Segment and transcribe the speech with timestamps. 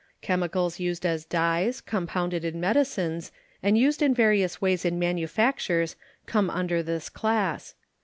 [0.23, 6.49] Chemicals used as dyes, compounded in medicines, and used in various ways in manufactures come
[6.49, 7.75] under this class.